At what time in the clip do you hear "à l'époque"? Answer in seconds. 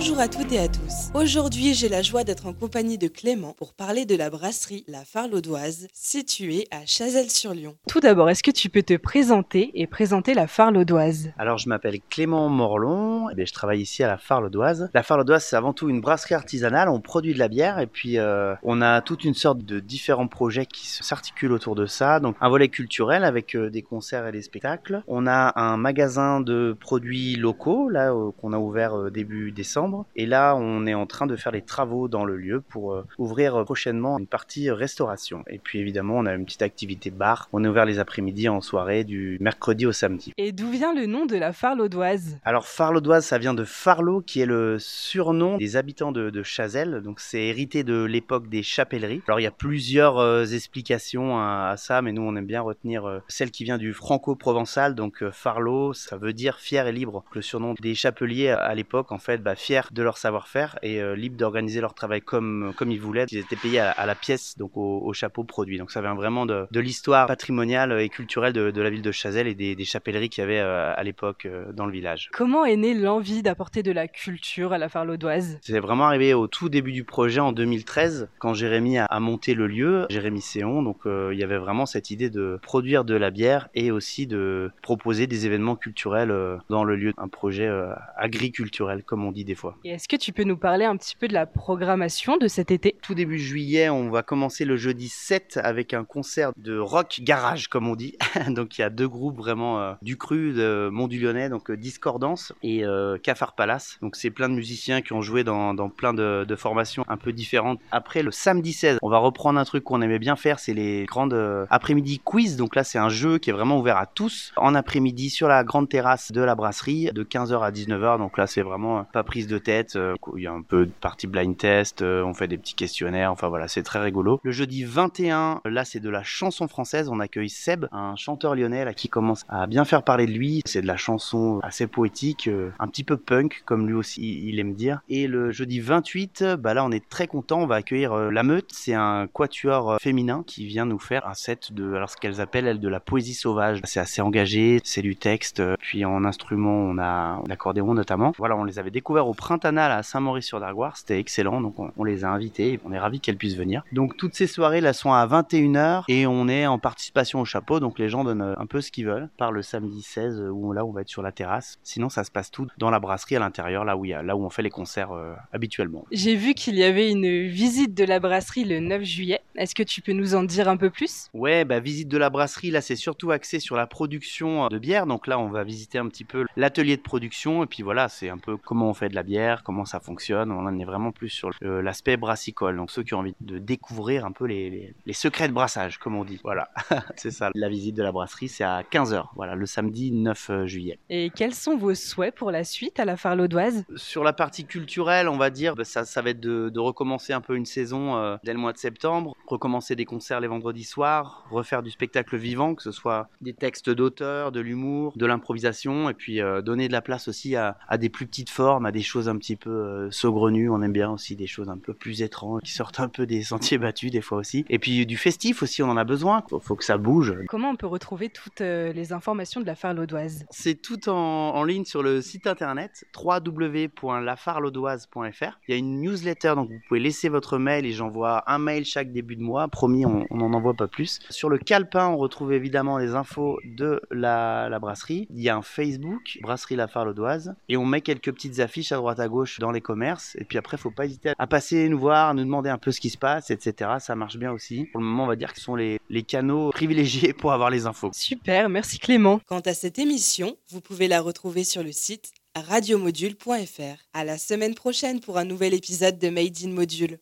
58.50-59.12, 70.94-71.46